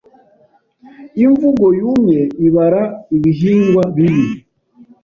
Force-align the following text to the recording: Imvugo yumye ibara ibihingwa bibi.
Imvugo 1.23 1.65
yumye 1.79 2.21
ibara 2.47 2.83
ibihingwa 3.17 3.83
bibi. 3.95 4.25